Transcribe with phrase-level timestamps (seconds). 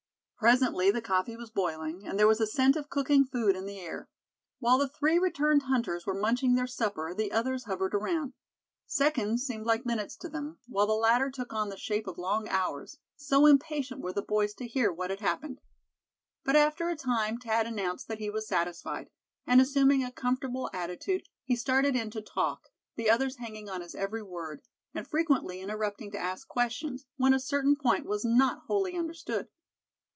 [0.43, 3.77] Presently the coffee was boiling, and there was a scent of cooking food in the
[3.79, 4.09] air.
[4.57, 8.33] While the three returned hunters were munching their supper the others hovered around.
[8.87, 12.49] Seconds seemed like minutes to them; while the latter took on the shape of long
[12.49, 15.61] hours, so impatient were the boys to hear what had happened.
[16.43, 19.11] But after a time Thad announced that he was satisfied;
[19.45, 23.93] and assuming a comfortable attitude, he started in to talk, the others hanging on his
[23.93, 24.63] every word,
[24.95, 29.47] and frequently interrupting to ask questions, when a certain point was not wholly understood.